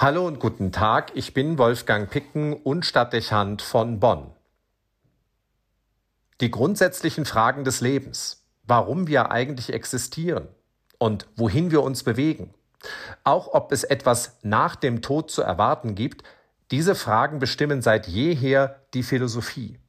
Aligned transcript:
Hallo 0.00 0.28
und 0.28 0.38
guten 0.38 0.70
Tag, 0.70 1.10
ich 1.16 1.34
bin 1.34 1.58
Wolfgang 1.58 2.08
Picken 2.08 2.52
und 2.52 2.86
Stadtdechant 2.86 3.62
von 3.62 3.98
Bonn. 3.98 4.30
Die 6.40 6.52
grundsätzlichen 6.52 7.24
Fragen 7.24 7.64
des 7.64 7.80
Lebens, 7.80 8.44
warum 8.62 9.08
wir 9.08 9.32
eigentlich 9.32 9.72
existieren 9.72 10.46
und 10.98 11.26
wohin 11.34 11.72
wir 11.72 11.82
uns 11.82 12.04
bewegen, 12.04 12.54
auch 13.24 13.48
ob 13.54 13.72
es 13.72 13.82
etwas 13.82 14.38
nach 14.42 14.76
dem 14.76 15.02
Tod 15.02 15.32
zu 15.32 15.42
erwarten 15.42 15.96
gibt, 15.96 16.22
diese 16.70 16.94
Fragen 16.94 17.40
bestimmen 17.40 17.82
seit 17.82 18.06
jeher 18.06 18.80
die 18.94 19.02
Philosophie. 19.02 19.80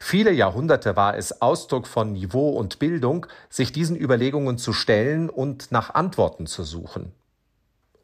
Viele 0.00 0.32
Jahrhunderte 0.32 0.96
war 0.96 1.16
es 1.16 1.40
Ausdruck 1.40 1.86
von 1.86 2.14
Niveau 2.14 2.50
und 2.50 2.80
Bildung, 2.80 3.26
sich 3.48 3.70
diesen 3.70 3.94
Überlegungen 3.94 4.58
zu 4.58 4.72
stellen 4.72 5.30
und 5.30 5.70
nach 5.70 5.94
Antworten 5.94 6.48
zu 6.48 6.64
suchen. 6.64 7.12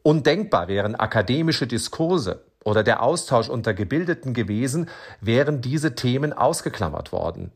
Undenkbar 0.03 0.67
wären 0.67 0.95
akademische 0.95 1.67
Diskurse 1.67 2.43
oder 2.63 2.83
der 2.83 3.03
Austausch 3.03 3.49
unter 3.49 3.73
Gebildeten 3.73 4.33
gewesen, 4.33 4.89
wären 5.19 5.61
diese 5.61 5.95
Themen 5.95 6.33
ausgeklammert 6.33 7.11
worden. 7.11 7.51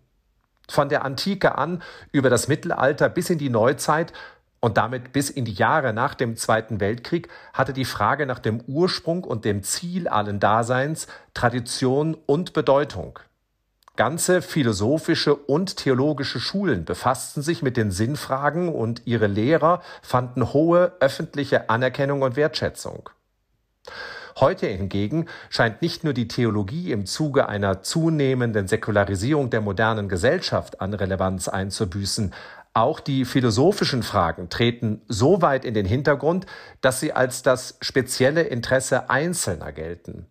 Von 0.69 0.89
der 0.89 1.05
Antike 1.05 1.57
an 1.57 1.83
über 2.11 2.29
das 2.29 2.47
Mittelalter 2.47 3.09
bis 3.09 3.29
in 3.29 3.37
die 3.37 3.49
Neuzeit 3.49 4.13
und 4.59 4.77
damit 4.77 5.13
bis 5.13 5.29
in 5.29 5.45
die 5.45 5.53
Jahre 5.53 5.93
nach 5.93 6.15
dem 6.15 6.35
Zweiten 6.37 6.79
Weltkrieg 6.79 7.29
hatte 7.53 7.71
die 7.71 7.85
Frage 7.85 8.25
nach 8.25 8.39
dem 8.39 8.61
Ursprung 8.61 9.23
und 9.23 9.45
dem 9.45 9.61
Ziel 9.61 10.07
allen 10.07 10.39
Daseins 10.39 11.07
Tradition 11.35 12.15
und 12.25 12.53
Bedeutung. 12.53 13.19
Ganze 13.95 14.41
philosophische 14.41 15.35
und 15.35 15.77
theologische 15.77 16.39
Schulen 16.39 16.85
befassten 16.85 17.41
sich 17.41 17.61
mit 17.61 17.77
den 17.77 17.91
Sinnfragen 17.91 18.69
und 18.69 19.03
ihre 19.05 19.27
Lehrer 19.27 19.81
fanden 20.01 20.53
hohe 20.53 20.93
öffentliche 20.99 21.69
Anerkennung 21.69 22.21
und 22.21 22.35
Wertschätzung. 22.35 23.09
Heute 24.37 24.67
hingegen 24.67 25.27
scheint 25.49 25.81
nicht 25.81 26.03
nur 26.03 26.11
die 26.11 26.27
Theologie 26.27 26.91
im 26.91 27.05
Zuge 27.05 27.47
einer 27.47 27.83
zunehmenden 27.83 28.67
Säkularisierung 28.67 29.49
der 29.49 29.61
modernen 29.61 30.09
Gesellschaft 30.09 30.81
an 30.81 30.93
Relevanz 30.93 31.47
einzubüßen, 31.47 32.33
auch 32.73 32.99
die 32.99 33.23
philosophischen 33.23 34.03
Fragen 34.03 34.49
treten 34.49 35.01
so 35.07 35.41
weit 35.41 35.63
in 35.63 35.73
den 35.73 35.85
Hintergrund, 35.85 36.45
dass 36.81 36.99
sie 36.99 37.13
als 37.13 37.41
das 37.41 37.77
spezielle 37.79 38.41
Interesse 38.41 39.09
Einzelner 39.09 39.71
gelten. 39.71 40.27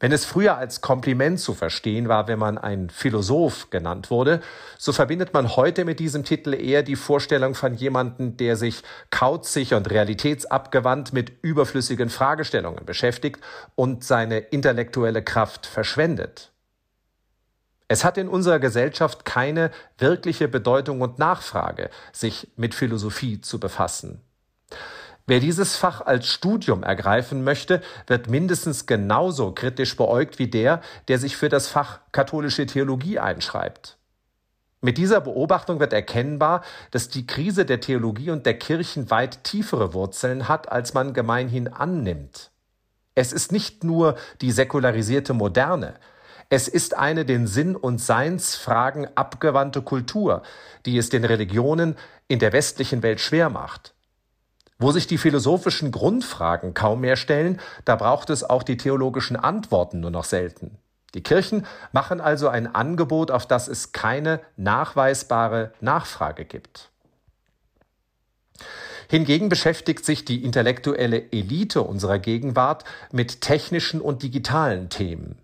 Wenn 0.00 0.12
es 0.12 0.24
früher 0.24 0.56
als 0.56 0.80
Kompliment 0.80 1.40
zu 1.40 1.54
verstehen 1.54 2.08
war, 2.08 2.28
wenn 2.28 2.38
man 2.38 2.56
ein 2.56 2.88
Philosoph 2.88 3.70
genannt 3.70 4.10
wurde, 4.10 4.40
so 4.78 4.92
verbindet 4.92 5.34
man 5.34 5.56
heute 5.56 5.84
mit 5.84 5.98
diesem 5.98 6.22
Titel 6.22 6.54
eher 6.54 6.84
die 6.84 6.94
Vorstellung 6.94 7.56
von 7.56 7.74
jemandem, 7.74 8.36
der 8.36 8.56
sich 8.56 8.82
kauzig 9.10 9.74
und 9.74 9.90
realitätsabgewandt 9.90 11.12
mit 11.12 11.32
überflüssigen 11.42 12.10
Fragestellungen 12.10 12.86
beschäftigt 12.86 13.40
und 13.74 14.04
seine 14.04 14.38
intellektuelle 14.38 15.22
Kraft 15.22 15.66
verschwendet. 15.66 16.52
Es 17.88 18.04
hat 18.04 18.18
in 18.18 18.28
unserer 18.28 18.60
Gesellschaft 18.60 19.24
keine 19.24 19.72
wirkliche 19.96 20.46
Bedeutung 20.46 21.00
und 21.00 21.18
Nachfrage, 21.18 21.90
sich 22.12 22.48
mit 22.54 22.74
Philosophie 22.74 23.40
zu 23.40 23.58
befassen. 23.58 24.20
Wer 25.28 25.40
dieses 25.40 25.76
Fach 25.76 26.00
als 26.00 26.26
Studium 26.26 26.82
ergreifen 26.82 27.44
möchte, 27.44 27.82
wird 28.06 28.30
mindestens 28.30 28.86
genauso 28.86 29.52
kritisch 29.52 29.94
beäugt 29.94 30.38
wie 30.38 30.48
der, 30.48 30.80
der 31.08 31.18
sich 31.18 31.36
für 31.36 31.50
das 31.50 31.68
Fach 31.68 32.00
katholische 32.12 32.64
Theologie 32.64 33.18
einschreibt. 33.18 33.98
Mit 34.80 34.96
dieser 34.96 35.20
Beobachtung 35.20 35.80
wird 35.80 35.92
erkennbar, 35.92 36.62
dass 36.92 37.10
die 37.10 37.26
Krise 37.26 37.66
der 37.66 37.80
Theologie 37.80 38.30
und 38.30 38.46
der 38.46 38.58
Kirchen 38.58 39.10
weit 39.10 39.44
tiefere 39.44 39.92
Wurzeln 39.92 40.48
hat, 40.48 40.72
als 40.72 40.94
man 40.94 41.12
gemeinhin 41.12 41.68
annimmt. 41.68 42.50
Es 43.14 43.34
ist 43.34 43.52
nicht 43.52 43.84
nur 43.84 44.16
die 44.40 44.50
säkularisierte 44.50 45.34
Moderne, 45.34 45.96
es 46.48 46.68
ist 46.68 46.96
eine 46.96 47.26
den 47.26 47.46
Sinn- 47.46 47.76
und 47.76 48.00
Seinsfragen 48.00 49.06
abgewandte 49.14 49.82
Kultur, 49.82 50.42
die 50.86 50.96
es 50.96 51.10
den 51.10 51.26
Religionen 51.26 51.96
in 52.28 52.38
der 52.38 52.54
westlichen 52.54 53.02
Welt 53.02 53.20
schwer 53.20 53.50
macht. 53.50 53.92
Wo 54.78 54.92
sich 54.92 55.08
die 55.08 55.18
philosophischen 55.18 55.90
Grundfragen 55.90 56.72
kaum 56.72 57.00
mehr 57.00 57.16
stellen, 57.16 57.60
da 57.84 57.96
braucht 57.96 58.30
es 58.30 58.44
auch 58.44 58.62
die 58.62 58.76
theologischen 58.76 59.36
Antworten 59.36 60.00
nur 60.00 60.12
noch 60.12 60.24
selten. 60.24 60.78
Die 61.14 61.22
Kirchen 61.22 61.66
machen 61.90 62.20
also 62.20 62.48
ein 62.48 62.72
Angebot, 62.72 63.30
auf 63.30 63.46
das 63.46 63.66
es 63.66 63.92
keine 63.92 64.40
nachweisbare 64.56 65.72
Nachfrage 65.80 66.44
gibt. 66.44 66.90
Hingegen 69.08 69.48
beschäftigt 69.48 70.04
sich 70.04 70.24
die 70.26 70.44
intellektuelle 70.44 71.32
Elite 71.32 71.82
unserer 71.82 72.18
Gegenwart 72.18 72.84
mit 73.10 73.40
technischen 73.40 74.00
und 74.02 74.22
digitalen 74.22 74.90
Themen. 74.90 75.38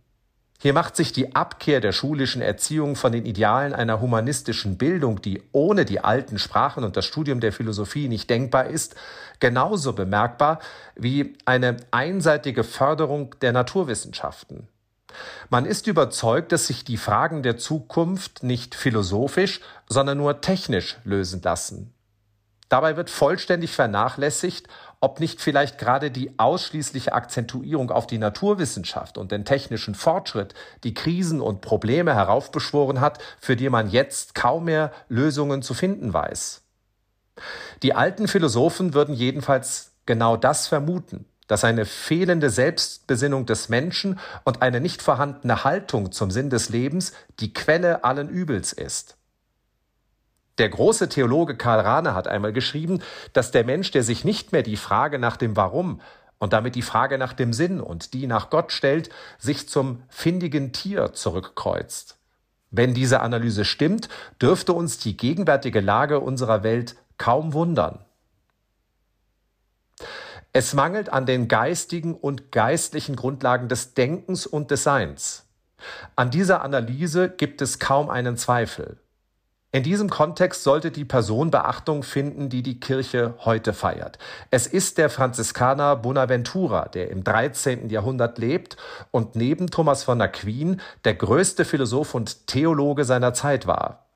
Hier 0.65 0.73
macht 0.73 0.97
sich 0.97 1.13
die 1.13 1.35
Abkehr 1.35 1.83
der 1.83 1.93
schulischen 1.93 2.41
Erziehung 2.41 2.97
von 2.97 3.13
den 3.13 3.27
Idealen 3.27 3.75
einer 3.75 4.01
humanistischen 4.01 4.79
Bildung, 4.79 5.21
die 5.21 5.43
ohne 5.53 5.85
die 5.85 6.01
alten 6.01 6.39
Sprachen 6.39 6.85
und 6.85 6.97
das 6.97 7.05
Studium 7.05 7.41
der 7.41 7.53
Philosophie 7.53 8.09
nicht 8.09 8.31
denkbar 8.31 8.69
ist, 8.69 8.95
genauso 9.41 9.93
bemerkbar 9.93 10.61
wie 10.95 11.37
eine 11.45 11.77
einseitige 11.91 12.65
Förderung 12.65 13.39
der 13.43 13.53
Naturwissenschaften. 13.53 14.67
Man 15.51 15.67
ist 15.67 15.87
überzeugt, 15.87 16.51
dass 16.51 16.67
sich 16.69 16.83
die 16.83 16.97
Fragen 16.97 17.43
der 17.43 17.59
Zukunft 17.59 18.43
nicht 18.43 18.75
philosophisch, 18.75 19.61
sondern 19.87 20.17
nur 20.17 20.41
technisch 20.41 20.97
lösen 21.05 21.43
lassen. 21.43 21.94
Dabei 22.75 22.97
wird 22.97 23.09
vollständig 23.09 23.71
vernachlässigt, 23.71 24.67
ob 24.99 25.21
nicht 25.21 25.41
vielleicht 25.41 25.79
gerade 25.79 26.11
die 26.11 26.41
ausschließliche 26.41 27.12
Akzentuierung 27.12 27.93
auf 27.93 28.09
die 28.09 28.19
Naturwissenschaft 28.19 29.17
und 29.17 29.31
den 29.31 29.45
technischen 29.45 29.95
Fortschritt 29.95 30.55
die 30.83 30.93
Krisen 30.93 31.41
und 31.41 31.61
Probleme 31.61 32.17
heraufbeschworen 32.17 33.01
hat, 33.01 33.21
für 33.41 33.55
die 33.55 33.69
man 33.69 33.91
jetzt 33.91 34.34
kaum 34.34 34.65
mehr 34.65 34.91
Lösungen 35.09 35.63
zu 35.63 35.73
finden 35.73 36.13
weiß. 36.13 36.63
Die 37.84 37.95
alten 37.95 38.27
Philosophen 38.27 38.93
würden 38.93 39.15
jedenfalls 39.15 39.93
genau 40.05 40.37
das 40.37 40.67
vermuten, 40.67 41.27
dass 41.47 41.63
eine 41.63 41.84
fehlende 41.84 42.51
Selbstbesinnung 42.51 43.47
des 43.47 43.69
Menschen 43.69 44.19
und 44.43 44.63
eine 44.63 44.81
nicht 44.81 45.01
vorhandene 45.01 45.63
Haltung 45.63 46.11
zum 46.11 46.33
Sinn 46.33 46.51
des 46.51 46.71
Lebens 46.71 47.13
die 47.39 47.53
Quelle 47.53 48.03
allen 48.03 48.29
Übels 48.29 48.73
ist. 48.73 49.17
Der 50.59 50.69
große 50.69 51.09
Theologe 51.09 51.56
Karl 51.56 51.81
Rahner 51.81 52.15
hat 52.15 52.28
einmal 52.28 52.53
geschrieben, 52.53 53.00
dass 53.32 53.50
der 53.50 53.65
Mensch, 53.65 53.91
der 53.91 54.04
sich 54.04 54.25
nicht 54.25 54.53
mehr 54.53 54.62
die 54.62 54.76
Frage 54.76 55.19
nach 55.19 55.37
dem 55.37 55.56
Warum 55.56 56.00
und 56.38 56.53
damit 56.53 56.75
die 56.75 56.82
Frage 56.82 57.19
nach 57.19 57.32
dem 57.32 57.53
Sinn 57.53 57.81
und 57.81 58.15
die 58.15 58.26
nach 58.26 58.50
Gott 58.50 58.70
stellt, 58.70 59.10
sich 59.38 59.69
zum 59.69 60.03
findigen 60.09 60.72
Tier 60.72 61.12
zurückkreuzt. 61.12 62.19
Wenn 62.70 62.94
diese 62.94 63.20
Analyse 63.20 63.65
stimmt, 63.65 64.09
dürfte 64.41 64.72
uns 64.72 64.98
die 64.98 65.16
gegenwärtige 65.16 65.81
Lage 65.81 66.20
unserer 66.20 66.62
Welt 66.62 66.97
kaum 67.19 67.53
wundern. 67.53 68.04
Es 70.53 70.72
mangelt 70.72 71.09
an 71.09 71.26
den 71.26 71.48
geistigen 71.48 72.15
und 72.15 72.53
geistlichen 72.53 73.16
Grundlagen 73.16 73.69
des 73.69 73.94
Denkens 73.94 74.47
und 74.47 74.71
des 74.71 74.84
Seins. 74.84 75.47
An 76.15 76.31
dieser 76.31 76.62
Analyse 76.62 77.28
gibt 77.28 77.60
es 77.60 77.81
kaum 77.81 78.09
einen 78.09 78.36
Zweifel. 78.36 78.98
In 79.75 79.83
diesem 79.83 80.09
Kontext 80.09 80.62
sollte 80.62 80.93
die 80.93 81.05
Person 81.05 81.51
Beachtung 81.51 82.05
finden, 82.05 82.49
die 82.49 82.62
die 82.62 82.79
Kirche 82.79 83.35
heute 83.41 83.73
feiert. 83.73 84.21
Es 84.53 84.69
ist 84.69 84.99
der 84.99 85.11
Franziskaner 85.11 85.97
Bonaventura, 85.97 86.85
der 86.87 87.11
im 87.11 87.25
13. 87.25 87.91
Jahrhundert 87.91 88.39
lebt 88.39 88.77
und 89.11 89.34
neben 89.34 89.67
Thomas 89.67 90.05
von 90.05 90.21
Aquin 90.21 90.81
der 91.05 91.15
größte 91.15 91.65
Philosoph 91.65 92.15
und 92.15 92.47
Theologe 92.47 93.05
seiner 93.05 93.34
Zeit 93.34 93.67
war. 93.67 94.07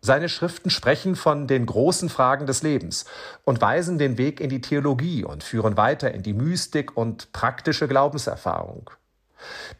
Seine 0.00 0.30
Schriften 0.30 0.70
sprechen 0.70 1.14
von 1.14 1.46
den 1.46 1.66
großen 1.66 2.08
Fragen 2.08 2.46
des 2.46 2.62
Lebens 2.62 3.04
und 3.44 3.60
weisen 3.60 3.98
den 3.98 4.16
Weg 4.16 4.40
in 4.40 4.48
die 4.48 4.62
Theologie 4.62 5.24
und 5.24 5.44
führen 5.44 5.76
weiter 5.76 6.14
in 6.14 6.22
die 6.22 6.32
Mystik 6.32 6.96
und 6.96 7.32
praktische 7.32 7.86
Glaubenserfahrung. 7.86 8.88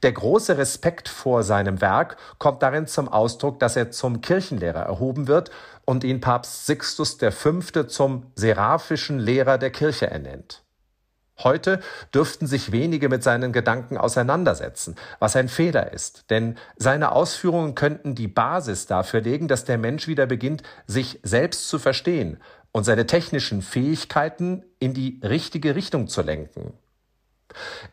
Der 0.02 0.12
große 0.12 0.58
Respekt 0.58 1.08
vor 1.08 1.42
seinem 1.42 1.80
Werk 1.80 2.16
kommt 2.38 2.62
darin 2.62 2.86
zum 2.86 3.08
Ausdruck, 3.08 3.60
dass 3.60 3.76
er 3.76 3.90
zum 3.90 4.20
Kirchenlehrer 4.20 4.82
erhoben 4.82 5.28
wird 5.28 5.50
und 5.84 6.04
ihn 6.04 6.20
Papst 6.20 6.66
Sixtus 6.66 7.18
V. 7.30 7.60
zum 7.84 8.26
seraphischen 8.34 9.18
Lehrer 9.18 9.58
der 9.58 9.70
Kirche 9.70 10.10
ernennt. 10.10 10.62
Heute 11.38 11.80
dürften 12.14 12.46
sich 12.46 12.72
wenige 12.72 13.08
mit 13.08 13.22
seinen 13.22 13.52
Gedanken 13.52 13.96
auseinandersetzen, 13.96 14.96
was 15.18 15.34
ein 15.34 15.48
Fehler 15.48 15.92
ist, 15.92 16.30
denn 16.30 16.56
seine 16.76 17.12
Ausführungen 17.12 17.74
könnten 17.74 18.14
die 18.14 18.28
Basis 18.28 18.86
dafür 18.86 19.22
legen, 19.22 19.48
dass 19.48 19.64
der 19.64 19.78
Mensch 19.78 20.06
wieder 20.06 20.26
beginnt, 20.26 20.62
sich 20.86 21.20
selbst 21.22 21.68
zu 21.68 21.78
verstehen 21.78 22.38
und 22.70 22.84
seine 22.84 23.06
technischen 23.06 23.62
Fähigkeiten 23.62 24.64
in 24.78 24.94
die 24.94 25.20
richtige 25.22 25.74
Richtung 25.74 26.06
zu 26.08 26.22
lenken. 26.22 26.74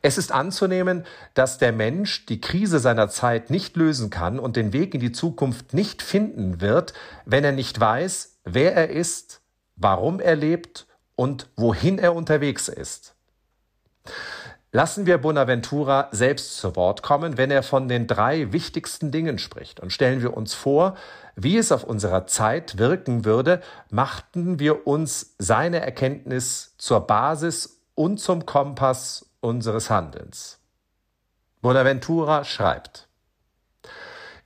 Es 0.01 0.17
ist 0.17 0.31
anzunehmen, 0.31 1.05
dass 1.33 1.57
der 1.57 1.71
Mensch 1.71 2.25
die 2.25 2.41
Krise 2.41 2.79
seiner 2.79 3.09
Zeit 3.09 3.49
nicht 3.49 3.75
lösen 3.75 4.09
kann 4.09 4.39
und 4.39 4.55
den 4.55 4.73
Weg 4.73 4.93
in 4.93 4.99
die 4.99 5.11
Zukunft 5.11 5.73
nicht 5.73 6.01
finden 6.01 6.61
wird, 6.61 6.93
wenn 7.25 7.43
er 7.43 7.51
nicht 7.51 7.79
weiß, 7.79 8.39
wer 8.45 8.75
er 8.75 8.89
ist, 8.89 9.41
warum 9.75 10.19
er 10.19 10.35
lebt 10.35 10.87
und 11.15 11.47
wohin 11.55 11.99
er 11.99 12.15
unterwegs 12.15 12.67
ist. 12.67 13.15
Lassen 14.71 15.07
wir 15.07 15.17
Bonaventura 15.17 16.09
selbst 16.11 16.57
zu 16.57 16.75
Wort 16.75 17.01
kommen, 17.01 17.37
wenn 17.37 17.49
er 17.49 17.63
von 17.63 17.87
den 17.87 18.05
drei 18.05 18.53
wichtigsten 18.53 19.09
Dingen 19.09 19.39
spricht. 19.39 19.79
Und 19.79 19.91
stellen 19.91 20.21
wir 20.21 20.37
uns 20.37 20.53
vor, 20.53 20.95
wie 21.35 21.57
es 21.57 21.71
auf 21.71 21.83
unserer 21.83 22.27
Zeit 22.27 22.77
wirken 22.77 23.25
würde, 23.25 23.61
machten 23.89 24.59
wir 24.59 24.85
uns 24.85 25.33
seine 25.39 25.79
Erkenntnis 25.79 26.75
zur 26.77 27.07
Basis 27.07 27.81
und 27.95 28.19
zum 28.19 28.45
Kompass 28.45 29.28
unseres 29.41 29.89
Handelns. 29.89 30.59
Bonaventura 31.61 32.43
schreibt, 32.43 33.07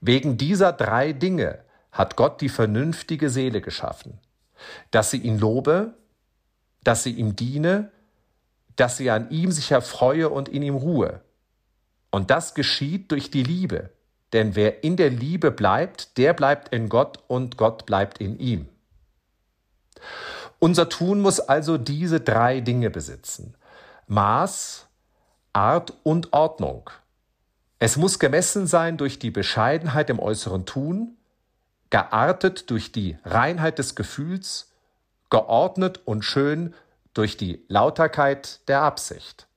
Wegen 0.02 0.38
dieser 0.38 0.74
drei 0.74 1.14
Dinge 1.14 1.60
hat 1.92 2.16
Gott 2.16 2.42
die 2.42 2.50
vernünftige 2.50 3.30
Seele 3.30 3.62
geschaffen, 3.62 4.20
dass 4.92 5.12
sie 5.12 5.20
ihn 5.20 5.40
lobe, 5.40 5.94
dass 6.84 7.04
sie 7.04 7.12
ihm 7.12 7.36
diene 7.36 7.92
dass 8.76 8.98
sie 8.98 9.10
an 9.10 9.30
ihm 9.30 9.52
sich 9.52 9.72
erfreue 9.72 10.30
und 10.30 10.50
in 10.50 10.64
ihm 10.64 10.76
ruhe. 10.76 11.22
Und 12.12 12.30
das 12.30 12.54
geschieht 12.54 13.12
durch 13.12 13.32
die 13.32 13.44
Liebe. 13.44 13.92
Denn 14.34 14.56
wer 14.56 14.84
in 14.84 14.98
der 14.98 15.10
Liebe 15.10 15.52
bleibt, 15.52 16.18
der 16.18 16.34
bleibt 16.34 16.74
in 16.74 16.90
Gott 16.90 17.20
und 17.28 17.58
Gott 17.58 17.86
bleibt 17.86 18.18
in 18.20 18.40
ihm. 18.40 18.68
Unser 20.60 20.90
Tun 20.90 21.22
muss 21.22 21.40
also 21.40 21.78
diese 21.78 22.20
drei 22.20 22.60
Dinge 22.62 22.90
besitzen. 22.90 23.56
Maß, 24.08 24.88
Art 25.54 25.94
und 26.04 26.34
Ordnung. 26.34 26.90
Es 27.80 27.98
muss 27.98 28.20
gemessen 28.20 28.68
sein 28.68 28.98
durch 28.98 29.20
die 29.20 29.32
Bescheidenheit 29.32 30.10
im 30.10 30.20
äußeren 30.20 30.66
Tun, 30.66 31.18
geartet 31.90 32.70
durch 32.70 32.92
die 32.92 33.18
Reinheit 33.24 33.80
des 33.80 33.96
Gefühls, 33.96 34.72
geordnet 35.30 36.02
und 36.06 36.24
schön 36.24 36.74
durch 37.14 37.38
die 37.38 37.64
Lauterkeit 37.68 38.68
der 38.68 38.82
Absicht. 38.82 39.48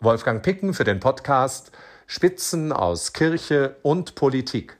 Wolfgang 0.00 0.42
Picken 0.42 0.74
für 0.74 0.84
den 0.84 0.98
Podcast 0.98 1.70
Spitzen 2.06 2.72
aus 2.72 3.12
Kirche 3.12 3.76
und 3.82 4.16
Politik. 4.16 4.76